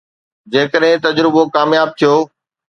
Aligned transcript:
جيڪڏهن 0.53 1.03
تجربو 1.05 1.41
ڪامياب 1.55 1.89
ٿيو 1.99 2.13